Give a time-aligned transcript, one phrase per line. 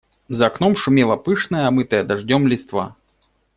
[0.29, 2.95] За окном шумела пышная, омытая дождем листва.